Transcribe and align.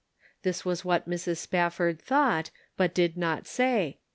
"This 0.41 0.65
was 0.65 0.83
what 0.83 1.07
Mrs. 1.07 1.37
Spafford 1.37 2.01
thought, 2.01 2.49
but 2.75 2.91
did 2.95 3.17
not 3.17 3.45
say. 3.45 3.99